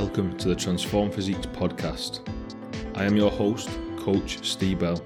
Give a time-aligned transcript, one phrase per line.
[0.00, 2.20] Welcome to the Transform Physiques podcast.
[2.96, 5.02] I am your host, Coach Steve Bell.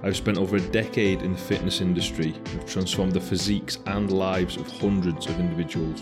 [0.00, 4.12] I've spent over a decade in the fitness industry and have transformed the physiques and
[4.12, 6.00] lives of hundreds of individuals.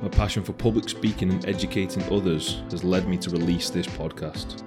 [0.00, 4.62] My passion for public speaking and educating others has led me to release this podcast.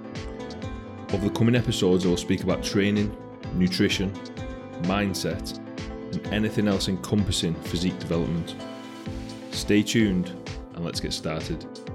[1.12, 3.16] Over the coming episodes, I will speak about training,
[3.54, 4.12] nutrition,
[4.82, 5.58] mindset,
[6.12, 8.54] and anything else encompassing physique development.
[9.50, 10.28] Stay tuned
[10.76, 11.87] and let's get started.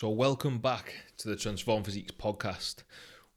[0.00, 2.84] So, welcome back to the Transform Physiques podcast.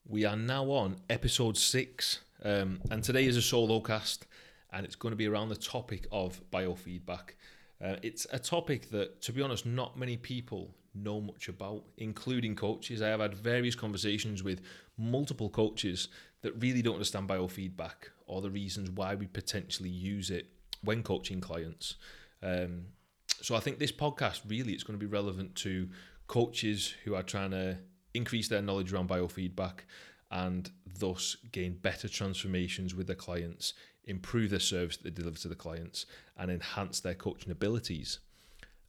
[0.07, 4.27] We are now on episode six, um, and today is a solo cast,
[4.71, 7.31] and it's going to be around the topic of biofeedback.
[7.83, 12.55] Uh, it's a topic that, to be honest, not many people know much about, including
[12.55, 13.01] coaches.
[13.01, 14.61] I have had various conversations with
[14.97, 16.07] multiple coaches
[16.43, 20.47] that really don't understand biofeedback or the reasons why we potentially use it
[20.81, 21.95] when coaching clients.
[22.41, 22.85] Um,
[23.41, 25.89] so I think this podcast really it's going to be relevant to
[26.33, 27.77] coaches who are trying to
[28.15, 29.81] increase their knowledge around biofeedback
[30.31, 35.47] and thus gain better transformations with their clients, improve their service that they deliver to
[35.47, 38.17] the clients, and enhance their coaching abilities.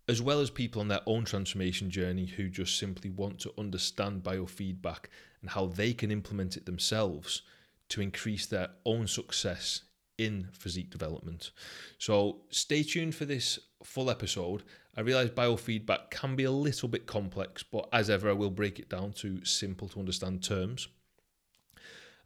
[0.08, 4.22] As well as people on their own transformation journey who just simply want to understand
[4.22, 5.10] biofeedback
[5.42, 7.42] and how they can implement it themselves
[7.90, 9.82] to increase their own success
[10.16, 11.50] in physique development.
[11.98, 14.62] So stay tuned for this full episode.
[14.96, 18.78] I realize biofeedback can be a little bit complex, but as ever, I will break
[18.78, 20.88] it down to simple to understand terms.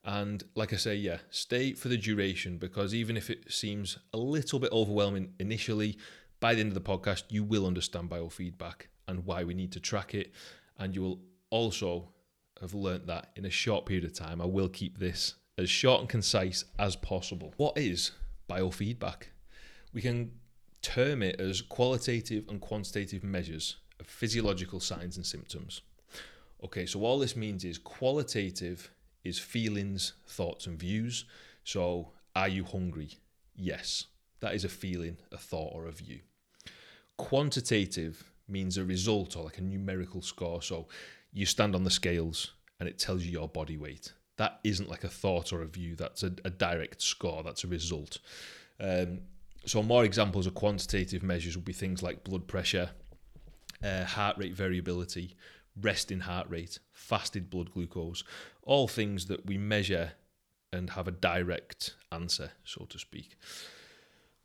[0.04, 4.18] And like I say, yeah, stay for the duration because even if it seems a
[4.18, 5.98] little bit overwhelming initially,
[6.40, 9.80] by the end of the podcast, you will understand biofeedback and why we need to
[9.80, 10.32] track it.
[10.78, 12.10] And you will also
[12.60, 14.40] have learnt that in a short period of time.
[14.40, 17.52] I will keep this as short and concise as possible.
[17.56, 18.12] What is
[18.48, 19.24] biofeedback?
[19.92, 20.32] We can
[20.82, 25.82] term it as qualitative and quantitative measures of physiological signs and symptoms.
[26.64, 28.90] Okay, so all this means is qualitative
[29.24, 31.24] is feelings, thoughts, and views.
[31.64, 33.10] So, are you hungry?
[33.54, 34.06] Yes,
[34.40, 36.20] that is a feeling, a thought, or a view.
[37.16, 40.62] Quantitative means a result or like a numerical score.
[40.62, 40.88] So,
[41.32, 45.04] you stand on the scales and it tells you your body weight that isn't like
[45.04, 45.94] a thought or a view.
[45.94, 47.42] That's a, a direct score.
[47.42, 48.18] That's a result.
[48.80, 49.20] Um,
[49.66, 52.90] so more examples of quantitative measures would be things like blood pressure,
[53.82, 55.36] uh, heart rate variability,
[55.80, 58.24] resting heart rate, fasted blood glucose,
[58.62, 60.12] all things that we measure
[60.72, 63.36] and have a direct answer, so to speak.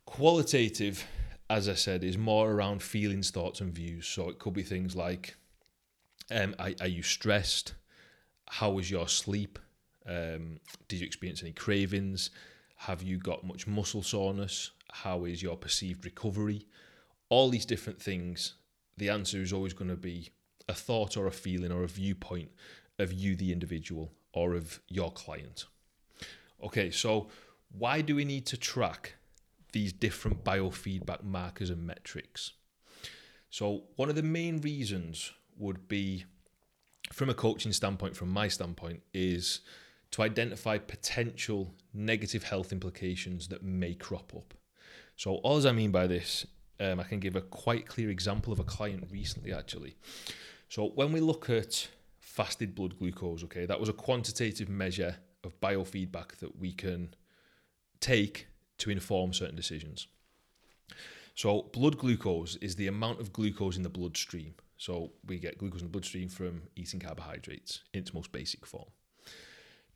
[0.06, 1.04] Qualitative,
[1.50, 4.06] as I said, is more around feelings, thoughts, and views.
[4.06, 5.36] So it could be things like
[6.30, 7.74] um, are, are you stressed?
[8.48, 9.58] How was your sleep?
[10.06, 12.30] Um, did you experience any cravings?
[12.76, 14.70] Have you got much muscle soreness?
[15.02, 16.68] How is your perceived recovery?
[17.28, 18.54] All these different things,
[18.96, 20.30] the answer is always going to be
[20.68, 22.52] a thought or a feeling or a viewpoint
[23.00, 25.64] of you, the individual, or of your client.
[26.62, 27.26] Okay, so
[27.76, 29.14] why do we need to track
[29.72, 32.52] these different biofeedback markers and metrics?
[33.50, 36.24] So, one of the main reasons would be
[37.12, 39.60] from a coaching standpoint, from my standpoint, is
[40.12, 44.54] to identify potential negative health implications that may crop up.
[45.16, 46.46] So, all I mean by this,
[46.80, 49.96] um, I can give a quite clear example of a client recently actually.
[50.68, 51.88] So, when we look at
[52.18, 57.14] fasted blood glucose, okay, that was a quantitative measure of biofeedback that we can
[58.00, 58.48] take
[58.78, 60.08] to inform certain decisions.
[61.34, 64.54] So, blood glucose is the amount of glucose in the bloodstream.
[64.76, 68.88] So, we get glucose in the bloodstream from eating carbohydrates in its most basic form.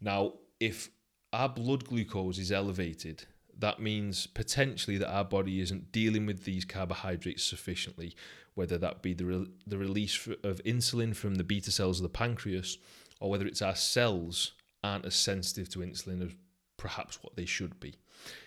[0.00, 0.90] Now, if
[1.32, 3.24] our blood glucose is elevated,
[3.58, 8.14] that means potentially that our body isn't dealing with these carbohydrates sufficiently,
[8.54, 12.08] whether that be the, re- the release of insulin from the beta cells of the
[12.08, 12.78] pancreas,
[13.20, 14.52] or whether it's our cells
[14.84, 16.32] aren't as sensitive to insulin as
[16.76, 17.94] perhaps what they should be.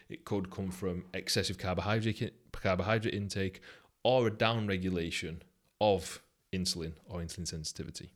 [0.10, 3.62] It could come from excessive carbohydrate, carbohydrate intake
[4.04, 5.42] or a downregulation
[5.80, 6.22] of
[6.54, 8.12] insulin or insulin sensitivity.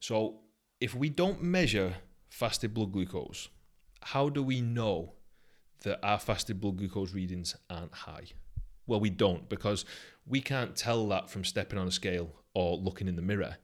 [0.00, 0.40] So,
[0.80, 1.94] if we don't measure
[2.28, 3.48] fasted blood glucose,
[4.00, 5.12] how do we know
[5.82, 8.24] that our fasted blood glucose readings aren't high?
[8.86, 9.84] Well, we don't because
[10.26, 13.56] we can't tell that from stepping on a scale or looking in the mirror.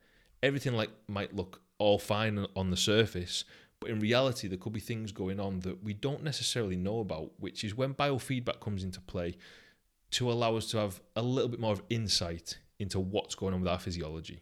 [0.42, 3.44] Everything like might look all fine on the surface,
[3.80, 7.32] but in reality there could be things going on that we don't necessarily know about,
[7.38, 9.36] which is when biofeedback comes into play
[10.10, 13.60] to allow us to have a little bit more of insight into what's going on
[13.60, 14.40] with our physiology.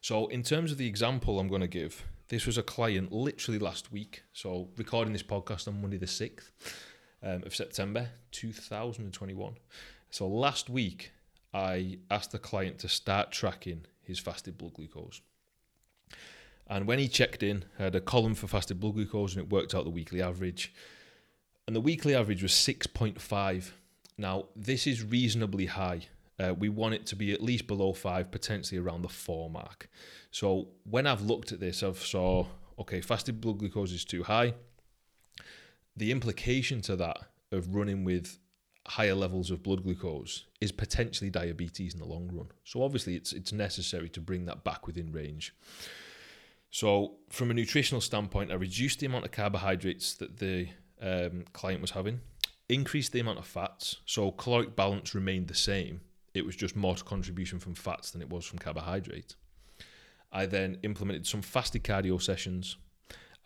[0.00, 3.58] So, in terms of the example I'm going to give, this was a client literally
[3.58, 4.22] last week.
[4.32, 6.50] So, recording this podcast on Monday the 6th
[7.22, 9.54] um, of September 2021.
[10.10, 11.12] So last week,
[11.52, 15.20] I asked the client to start tracking his fasted blood glucose.
[16.68, 19.50] And when he checked in, I had a column for fasted blood glucose and it
[19.50, 20.72] worked out the weekly average.
[21.66, 23.70] And the weekly average was 6.5.
[24.18, 26.06] Now, this is reasonably high.
[26.38, 29.88] Uh, we want it to be at least below five, potentially around the four mark.
[30.30, 32.46] So when I've looked at this, I've saw
[32.78, 34.54] okay, fasted blood glucose is too high.
[35.96, 37.18] The implication to that
[37.50, 38.38] of running with
[38.86, 42.48] higher levels of blood glucose is potentially diabetes in the long run.
[42.64, 45.54] So obviously it's it's necessary to bring that back within range.
[46.70, 50.68] So from a nutritional standpoint, I reduced the amount of carbohydrates that the
[51.00, 52.20] um, client was having,
[52.68, 53.96] increased the amount of fats.
[54.04, 56.00] So caloric balance remained the same.
[56.36, 59.36] It was just more contribution from fats than it was from carbohydrate.
[60.30, 62.76] I then implemented some fasted cardio sessions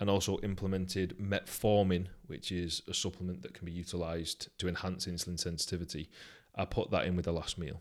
[0.01, 5.39] and also implemented metformin, which is a supplement that can be utilized to enhance insulin
[5.39, 6.11] sensitivity.
[6.57, 7.81] I put that in with the last meal.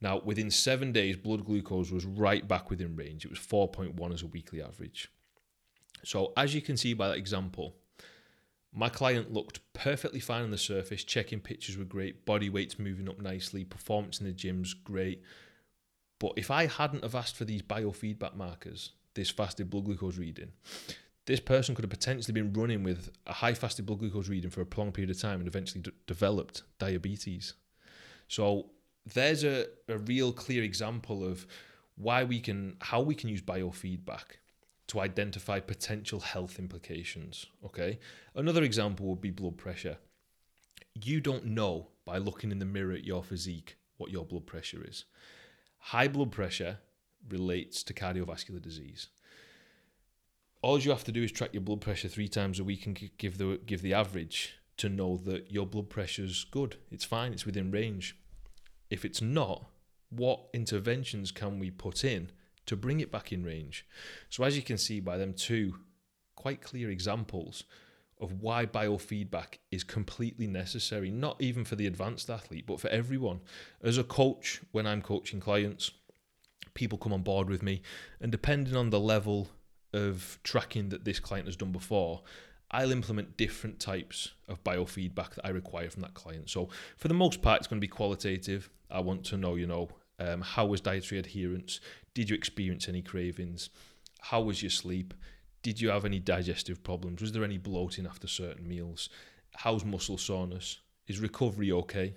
[0.00, 3.24] Now, within seven days, blood glucose was right back within range.
[3.24, 5.10] It was 4.1 as a weekly average.
[6.04, 7.74] So, as you can see by that example,
[8.72, 11.02] my client looked perfectly fine on the surface.
[11.02, 15.22] Checking pictures were great, body weight's moving up nicely, performance in the gym's great.
[16.18, 20.52] But if I hadn't have asked for these biofeedback markers, this fasted blood glucose reading,
[21.26, 24.60] this person could have potentially been running with a high fasted blood glucose reading for
[24.60, 27.54] a prolonged period of time and eventually d- developed diabetes.
[28.28, 28.70] So
[29.14, 31.46] there's a, a real clear example of
[31.96, 34.38] why we can how we can use biofeedback
[34.90, 37.46] to identify potential health implications.
[37.64, 37.98] Okay.
[38.34, 39.98] Another example would be blood pressure.
[40.94, 44.84] You don't know by looking in the mirror at your physique what your blood pressure
[44.86, 45.04] is.
[45.78, 46.78] High blood pressure
[47.28, 49.08] relates to cardiovascular disease
[50.62, 53.10] all you have to do is track your blood pressure three times a week and
[53.18, 56.76] give the give the average to know that your blood pressure's good.
[56.90, 57.32] It's fine.
[57.32, 58.16] It's within range.
[58.88, 59.66] If it's not,
[60.10, 62.30] what interventions can we put in
[62.70, 63.84] to bring it back in range?
[64.28, 65.74] So as you can see by them two
[66.36, 67.64] quite clear examples
[68.20, 73.40] of why biofeedback is completely necessary, not even for the advanced athlete, but for everyone.
[73.82, 75.90] As a coach, when I'm coaching clients,
[76.74, 77.82] people come on board with me,
[78.20, 79.48] and depending on the level
[79.92, 82.22] of tracking that this client has done before,
[82.70, 86.50] I'll implement different types of biofeedback that I require from that client.
[86.50, 88.70] So for the most part, it's going to be qualitative.
[88.88, 89.88] I want to know, you know,
[90.20, 91.80] um, how was dietary adherence?
[92.14, 93.70] Did you experience any cravings?
[94.20, 95.14] How was your sleep?
[95.62, 97.20] Did you have any digestive problems?
[97.20, 99.08] Was there any bloating after certain meals?
[99.56, 100.78] How's muscle soreness?
[101.08, 102.14] Is recovery okay?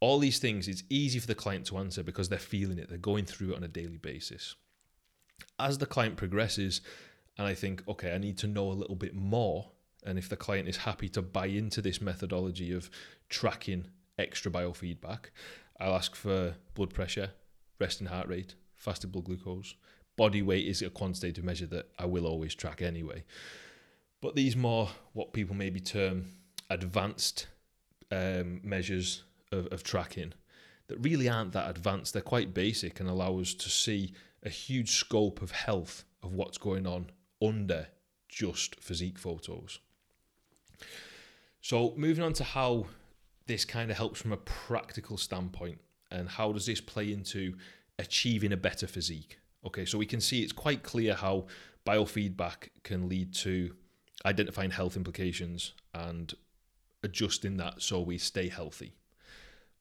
[0.00, 2.88] All these things, it's easy for the client to answer because they're feeling it.
[2.88, 4.54] They're going through it on a daily basis
[5.58, 6.80] as the client progresses,
[7.38, 9.70] and I think, okay, I need to know a little bit more.
[10.04, 12.90] And if the client is happy to buy into this methodology of
[13.28, 13.88] tracking
[14.18, 15.26] extra biofeedback,
[15.78, 17.30] I'll ask for blood pressure,
[17.78, 19.74] resting heart rate, fasted blood glucose.
[20.16, 23.24] Body weight is a quantitative measure that I will always track anyway.
[24.22, 26.26] But these more what people maybe term
[26.70, 27.46] advanced
[28.10, 30.32] um, measures of, of tracking
[30.88, 32.12] that really aren't that advanced.
[32.12, 34.12] They're quite basic and allow us to see
[34.42, 37.10] a huge scope of health of what's going on
[37.42, 37.88] under
[38.28, 39.80] just physique photos.
[41.60, 42.86] So, moving on to how
[43.46, 45.80] this kind of helps from a practical standpoint,
[46.10, 47.54] and how does this play into
[47.98, 49.38] achieving a better physique?
[49.64, 51.46] Okay, so we can see it's quite clear how
[51.86, 53.74] biofeedback can lead to
[54.24, 56.34] identifying health implications and
[57.02, 58.94] adjusting that so we stay healthy.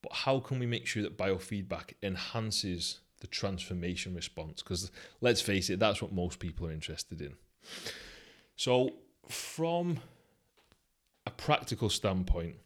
[0.01, 5.69] But how can we make sure that biofeedback enhances the transformation response because let's face
[5.69, 7.33] it, that's what most people are interested in.
[8.55, 8.91] So,
[9.27, 9.99] from
[11.25, 12.57] a practical standpoint,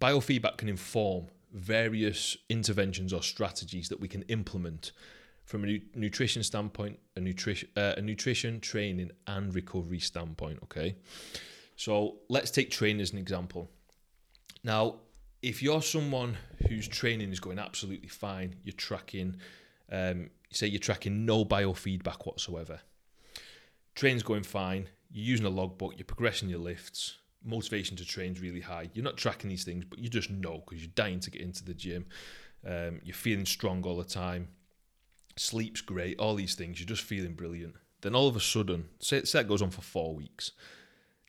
[0.00, 4.92] biofeedback can inform various interventions or strategies that we can implement
[5.44, 10.58] from a nu- nutrition standpoint, a nutrition, uh, a nutrition training and recovery standpoint.
[10.62, 10.96] Okay,
[11.76, 13.70] so let's take training as an example.
[14.62, 14.96] Now,
[15.42, 16.36] if you're someone
[16.68, 19.36] whose training is going absolutely fine, you're tracking,
[19.90, 22.80] um, say you're tracking no biofeedback whatsoever,
[23.94, 28.40] training's going fine, you're using a logbook, you're progressing your lifts, motivation to train is
[28.40, 28.90] really high.
[28.94, 31.64] You're not tracking these things, but you just know because you're dying to get into
[31.64, 32.06] the gym.
[32.66, 34.48] Um, you're feeling strong all the time.
[35.36, 36.18] Sleep's great.
[36.18, 36.78] All these things.
[36.78, 37.74] You're just feeling brilliant.
[38.02, 40.52] Then all of a sudden, say, say that goes on for four weeks.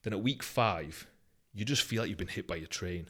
[0.03, 1.08] Then at week five,
[1.53, 3.08] you just feel like you've been hit by a train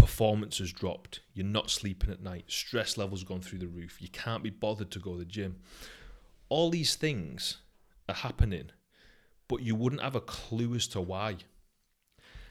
[0.00, 4.08] performance has dropped, you're not sleeping at night, stress levels gone through the roof, you
[4.08, 5.56] can't be bothered to go to the gym.
[6.48, 7.58] All these things
[8.08, 8.70] are happening,
[9.46, 11.36] but you wouldn't have a clue as to why.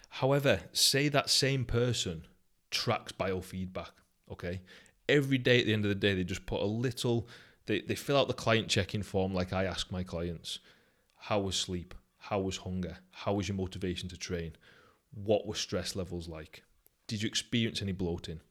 [0.10, 2.26] However, say that same person
[2.72, 3.92] tracks biofeedback.
[4.32, 4.62] Okay.
[5.08, 7.28] Every day at the end of the day, they just put a little,
[7.66, 10.60] they, they fill out the client check in form like I ask my clients.
[11.16, 11.96] How was sleep?
[12.18, 12.98] How was hunger?
[13.12, 14.54] How was your motivation to train?
[15.14, 16.64] What were stress levels like?
[17.08, 18.42] Did you experience any bloating?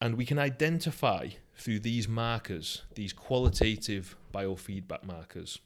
[0.00, 5.60] And we can identify through these markers, these qualitative biofeedback markers,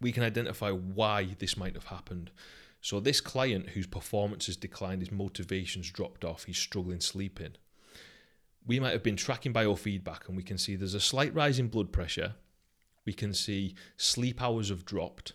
[0.00, 2.30] we can identify why this might have happened.
[2.82, 7.54] So, this client whose performance has declined, his motivation's dropped off, he's struggling sleeping,
[8.66, 11.68] we might have been tracking biofeedback and we can see there's a slight rise in
[11.68, 12.34] blood pressure.
[13.04, 15.32] We can see sleep hours have dropped,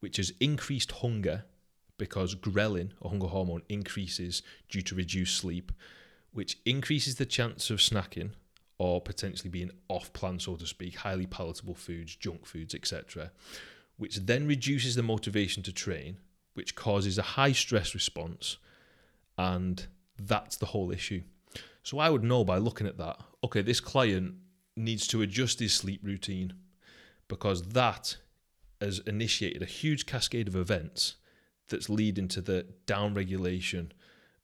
[0.00, 1.44] which has increased hunger
[1.98, 5.72] because ghrelin or hunger hormone increases due to reduced sleep,
[6.32, 8.30] which increases the chance of snacking
[8.78, 13.30] or potentially being off plan, so to speak, highly palatable foods, junk foods, etc.,
[13.98, 16.16] which then reduces the motivation to train,
[16.54, 18.56] which causes a high stress response,
[19.38, 19.86] and
[20.18, 21.22] that's the whole issue.
[21.82, 24.34] So I would know by looking at that, okay, this client
[24.76, 26.54] needs to adjust his sleep routine
[27.28, 28.16] because that
[28.80, 31.16] has initiated a huge cascade of events
[31.68, 33.90] that's leading to the downregulation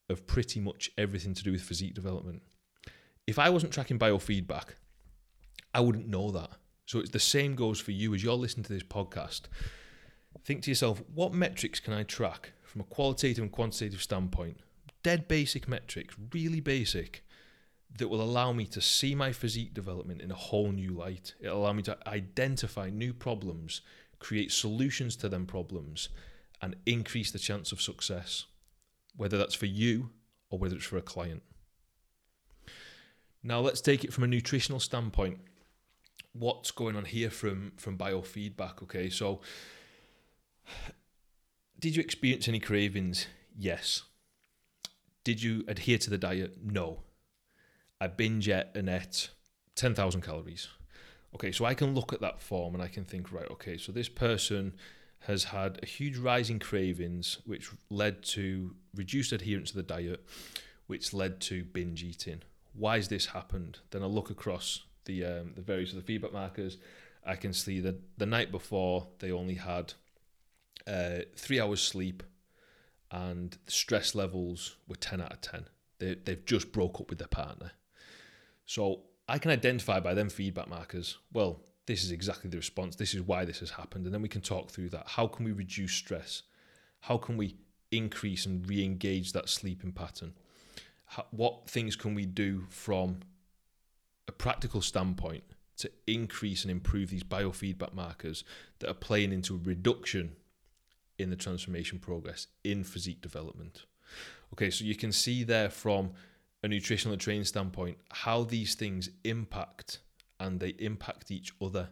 [0.08, 2.42] of pretty much everything to do with physique development.
[3.26, 4.70] If I wasn't tracking biofeedback,
[5.74, 6.50] I wouldn't know that.
[6.86, 9.42] So it's the same goes for you as you're listening to this podcast.
[10.44, 14.58] Think to yourself, what metrics can I track from a qualitative and quantitative standpoint?
[15.02, 17.24] Dead basic metrics, really basic,
[17.98, 21.34] that will allow me to see my physique development in a whole new light.
[21.40, 23.80] It'll allow me to identify new problems,
[24.18, 26.08] create solutions to them problems,
[26.60, 28.46] and increase the chance of success,
[29.16, 30.10] whether that's for you
[30.50, 31.42] or whether it's for a client.
[33.42, 35.38] Now let's take it from a nutritional standpoint.
[36.32, 38.82] What's going on here from from biofeedback?
[38.82, 39.40] Okay, so
[41.78, 43.26] did you experience any cravings?
[43.56, 44.02] Yes.
[45.24, 46.58] Did you adhere to the diet?
[46.62, 47.02] No.
[48.00, 49.30] I binge ate and ate
[49.74, 50.68] 10,000 calories.
[51.34, 53.92] Okay, so I can look at that form and I can think, right, okay, so
[53.92, 54.74] this person
[55.20, 60.24] has had a huge rise in cravings, which led to reduced adherence to the diet,
[60.86, 62.42] which led to binge eating.
[62.72, 63.78] Why has this happened?
[63.90, 66.78] Then I look across the um, the various of the feedback markers.
[67.26, 69.94] I can see that the night before they only had
[70.88, 72.22] uh, three hours sleep,
[73.10, 75.66] and stress levels were ten out of ten.
[75.98, 77.72] They they've just broke up with their partner.
[78.64, 81.18] So I can identify by them feedback markers.
[81.32, 82.96] Well, this is exactly the response.
[82.96, 84.04] This is why this has happened.
[84.04, 85.04] And then we can talk through that.
[85.06, 86.42] How can we reduce stress?
[87.00, 87.56] How can we
[87.90, 90.34] increase and re engage that sleeping pattern?
[91.06, 93.20] How, what things can we do from
[94.26, 95.44] a practical standpoint
[95.78, 98.44] to increase and improve these biofeedback markers
[98.80, 100.36] that are playing into a reduction
[101.18, 103.84] in the transformation progress in physique development?
[104.52, 106.12] Okay, so you can see there from
[106.62, 110.00] a nutritional and training standpoint how these things impact
[110.40, 111.88] and they impact each other.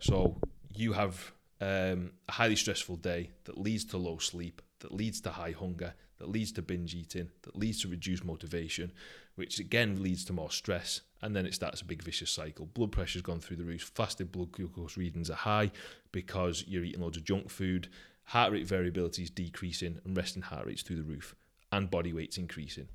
[0.00, 0.38] So
[0.74, 5.30] you have um, a highly stressful day that leads to low sleep, that leads to
[5.30, 8.92] high hunger, that leads to binge eating, that leads to reduced motivation,
[9.34, 11.02] which again leads to more stress.
[11.22, 12.66] And then it starts a big vicious cycle.
[12.66, 15.70] Blood pressure's gone through the roof, fasted blood glucose readings are high
[16.12, 17.88] because you're eating loads of junk food,
[18.30, 21.34] heart rate variability is decreasing, and resting heart rate's through the roof,
[21.72, 22.86] and body weight's increasing.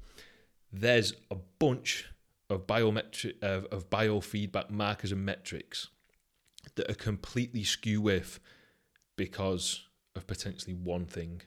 [0.71, 2.05] There's a bunch
[2.49, 5.89] of biometric of, of biofeedback markers and metrics
[6.75, 8.39] that are completely skew with
[9.17, 11.41] because of potentially one thing.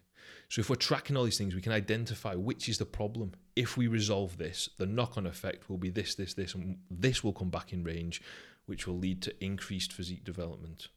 [0.50, 3.32] So if we're tracking all these things, we can identify which is the problem.
[3.56, 7.32] If we resolve this, the knock-on effect will be this, this, this, and this will
[7.32, 8.20] come back in range,
[8.66, 10.88] which will lead to increased physique development.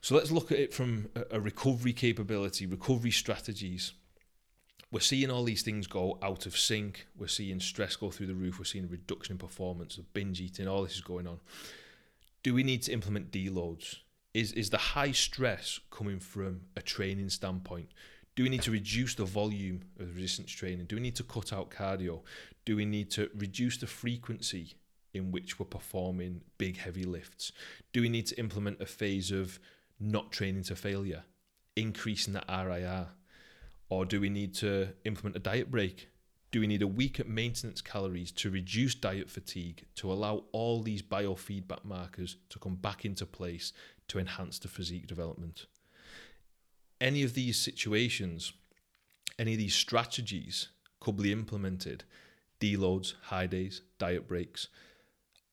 [0.00, 3.92] So let's look at it from a recovery capability, recovery strategies
[4.90, 7.06] we're seeing all these things go out of sync.
[7.16, 8.58] We're seeing stress go through the roof.
[8.58, 10.66] We're seeing a reduction in performance of binge eating.
[10.66, 11.40] All this is going on.
[12.42, 13.96] Do we need to implement deloads?
[14.32, 17.88] Is is the high stress coming from a training standpoint?
[18.34, 20.86] Do we need to reduce the volume of resistance training?
[20.86, 22.22] Do we need to cut out cardio?
[22.64, 24.74] Do we need to reduce the frequency
[25.12, 27.52] in which we're performing big heavy lifts?
[27.92, 29.58] Do we need to implement a phase of
[30.00, 31.24] not training to failure,
[31.76, 33.08] increasing the RIR?
[33.88, 36.08] Or do we need to implement a diet break?
[36.50, 40.82] Do we need a week at maintenance calories to reduce diet fatigue to allow all
[40.82, 43.72] these biofeedback markers to come back into place
[44.08, 45.66] to enhance the physique development?
[47.00, 48.52] Any of these situations,
[49.38, 50.68] any of these strategies
[51.00, 52.04] could be implemented
[52.60, 54.68] deloads, high days, diet breaks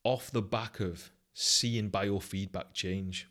[0.03, 3.27] off the back of seeing biofeedback change.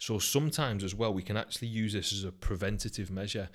[0.00, 3.48] So sometimes as well, we can actually use this as a preventative measure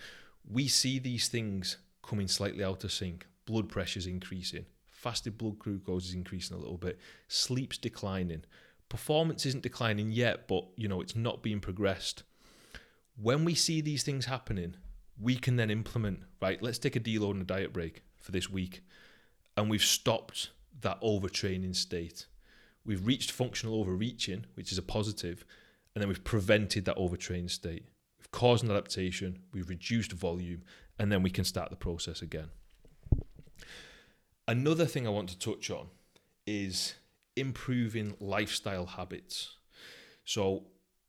[0.49, 3.25] we see these things coming slightly out of sync.
[3.45, 8.43] blood pressure's increasing, fasted blood glucose is increasing a little bit, sleep's declining,
[8.89, 12.23] performance isn't declining yet, but you know it's not being progressed.
[13.19, 14.75] When we see these things happening,
[15.19, 16.19] we can then implement.
[16.41, 18.81] Right, let's take a deload and a diet break for this week,
[19.55, 20.49] and we've stopped
[20.81, 22.25] that overtraining state.
[22.85, 25.45] We've reached functional overreaching, which is a positive,
[25.95, 27.85] and then we've prevented that overtrained state.
[28.19, 30.63] We've caused an adaptation, we've reduced volume,
[30.99, 32.49] and then we can start the process again.
[34.47, 35.87] Another thing I want to touch on
[36.45, 36.95] is
[37.35, 39.55] improving lifestyle habits.
[40.25, 40.65] So,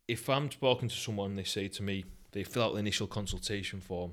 [0.09, 3.81] if I'm talking to someone, they say to me, they fill out the initial consultation
[3.81, 4.12] form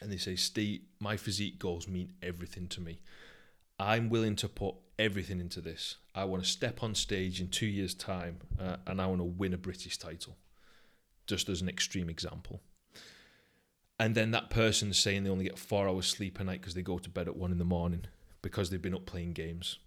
[0.00, 3.00] and they say, Steve, my physique goals mean everything to me.
[3.78, 5.96] I'm willing to put everything into this.
[6.14, 9.24] I want to step on stage in two years' time uh, and I want to
[9.24, 10.36] win a British title,
[11.26, 12.60] just as an extreme example.
[13.98, 16.82] And then that person saying they only get four hours sleep a night because they
[16.82, 18.04] go to bed at one in the morning
[18.42, 19.78] because they've been up playing games.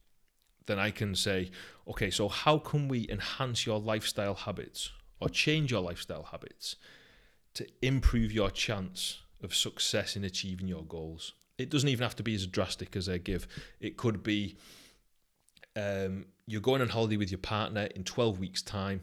[0.65, 1.51] Then I can say,
[1.87, 6.75] okay, so how can we enhance your lifestyle habits or change your lifestyle habits
[7.55, 11.33] to improve your chance of success in achieving your goals?
[11.57, 13.47] It doesn't even have to be as drastic as I give.
[13.79, 14.57] It could be
[15.75, 19.01] um, you're going on holiday with your partner in 12 weeks' time.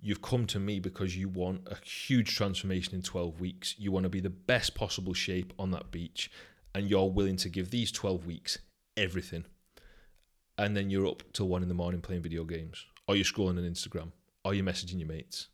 [0.00, 3.74] You've come to me because you want a huge transformation in 12 weeks.
[3.78, 6.30] You want to be the best possible shape on that beach,
[6.74, 8.58] and you're willing to give these 12 weeks
[8.96, 9.44] everything.
[10.58, 13.58] And then you're up till one in the morning playing video games, or you're scrolling
[13.58, 14.12] on Instagram,
[14.44, 15.48] or you're messaging your mates,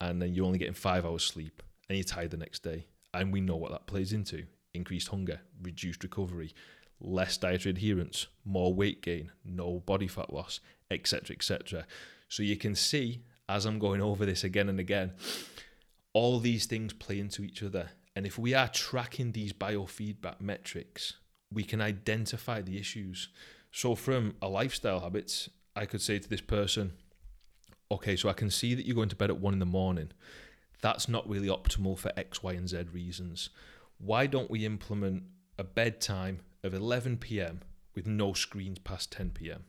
[0.00, 2.86] and then you're only getting five hours sleep, and you're tired the next day.
[3.12, 6.54] And we know what that plays into increased hunger, reduced recovery,
[7.00, 11.34] less dietary adherence, more weight gain, no body fat loss, etc.
[11.34, 11.86] etc.
[12.28, 15.12] So you can see as I'm going over this again and again,
[16.12, 17.90] all these things play into each other.
[18.14, 21.14] And if we are tracking these biofeedback metrics,
[21.52, 23.28] we can identify the issues.
[23.72, 26.92] So, from a lifestyle habits, I could say to this person,
[27.90, 30.10] okay, so I can see that you're going to bed at one in the morning.
[30.80, 33.50] That's not really optimal for X, Y, and Z reasons.
[33.98, 35.24] Why don't we implement
[35.58, 37.60] a bedtime of 11 pm
[37.94, 39.64] with no screens past 10 pm?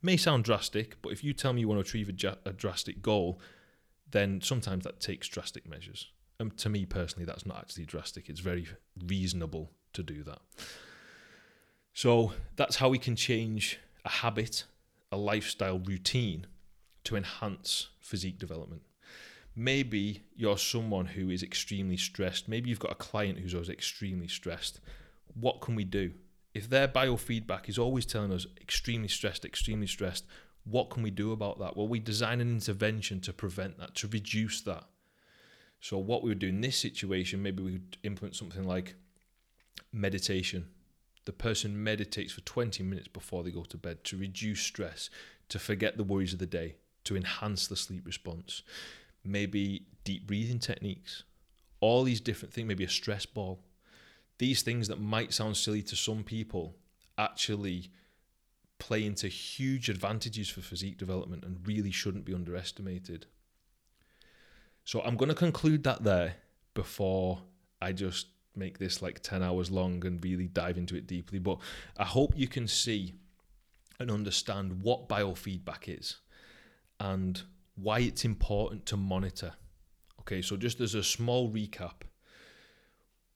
[0.00, 3.02] May sound drastic, but if you tell me you want to achieve a, a drastic
[3.02, 3.40] goal,
[4.10, 6.10] then sometimes that takes drastic measures.
[6.38, 8.28] And to me personally, that's not actually drastic.
[8.28, 8.68] It's very
[9.06, 10.38] reasonable to do that.
[11.92, 14.64] So that's how we can change a habit,
[15.10, 16.46] a lifestyle routine
[17.04, 18.82] to enhance physique development.
[19.56, 22.48] Maybe you're someone who is extremely stressed.
[22.48, 24.80] Maybe you've got a client who's always extremely stressed.
[25.34, 26.12] What can we do?
[26.54, 30.24] If their biofeedback is always telling us extremely stressed, extremely stressed,
[30.64, 31.76] what can we do about that?
[31.76, 34.84] Well, we design an intervention to prevent that, to reduce that.
[35.80, 38.94] So, what we would do in this situation, maybe we would implement something like
[39.92, 40.68] meditation.
[41.24, 45.10] The person meditates for 20 minutes before they go to bed to reduce stress,
[45.50, 48.62] to forget the worries of the day, to enhance the sleep response.
[49.24, 51.24] Maybe deep breathing techniques,
[51.80, 53.60] all these different things, maybe a stress ball,
[54.38, 56.76] these things that might sound silly to some people
[57.16, 57.90] actually
[58.78, 63.26] play into huge advantages for physique development and really shouldn't be underestimated.
[64.84, 66.36] So I'm going to conclude that there
[66.74, 67.42] before
[67.82, 71.38] I just make this like 10 hours long and really dive into it deeply.
[71.38, 71.58] But
[71.96, 73.14] I hope you can see
[74.00, 76.18] and understand what biofeedback is
[77.00, 77.42] and
[77.74, 79.52] why it's important to monitor.
[80.20, 82.02] Okay, so just as a small recap,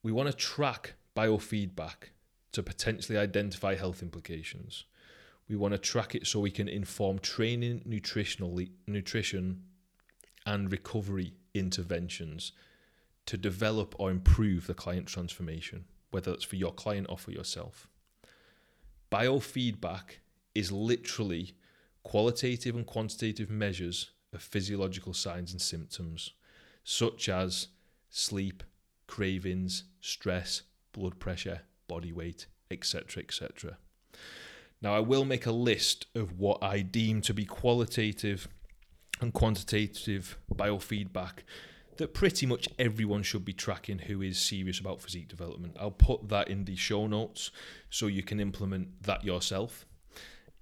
[0.03, 2.11] we want to track biofeedback
[2.51, 4.83] to potentially identify health implications.
[5.47, 9.63] We want to track it so we can inform training, nutritional nutrition,
[10.45, 12.51] and recovery interventions
[13.25, 17.87] to develop or improve the client transformation, whether it's for your client or for yourself.
[19.11, 20.17] Biofeedback
[20.53, 21.55] is literally
[22.03, 26.31] qualitative and quantitative measures of physiological signs and symptoms,
[26.83, 27.67] such as
[28.09, 28.63] sleep,
[29.13, 33.21] cravings, stress, blood pressure, body weight, etc.
[33.21, 33.77] etc.
[34.81, 38.47] Now, I will make a list of what I deem to be qualitative
[39.21, 41.43] and quantitative biofeedback
[41.97, 45.77] that pretty much everyone should be tracking who is serious about physique development.
[45.79, 47.51] I'll put that in the show notes
[47.91, 49.85] so you can implement that yourself.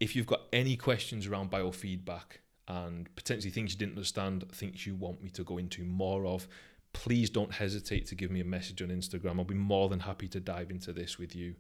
[0.02, 4.96] If you've got any questions around biofeedback and potentially things you didn't understand, things you
[4.96, 6.50] want me to go into more of,
[6.94, 9.38] please don't hesitate to give me a message on Instagram.
[9.38, 11.56] I'll be more than happy to dive into this with you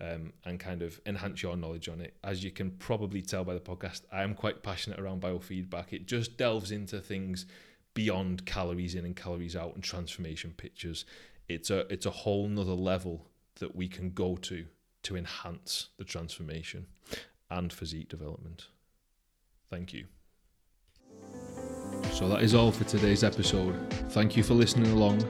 [0.00, 2.14] um, and kind of enhance your knowledge on it.
[2.22, 5.92] As you can probably tell by the podcast, I am quite passionate around biofeedback.
[5.92, 7.46] It just delves into things
[7.94, 11.04] beyond calories in and calories out and transformation pictures.
[11.48, 14.66] It's a it's a whole nother level that we can go to
[15.04, 16.86] to enhance the transformation
[17.50, 18.66] and physique development.
[19.70, 20.06] Thank you.
[22.16, 23.92] So that is all for today's episode.
[24.12, 25.22] Thank you for listening along.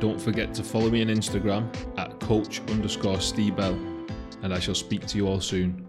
[0.00, 3.74] Don't forget to follow me on Instagram at coach underscore Steve Bell,
[4.42, 5.86] and I shall speak to you all soon.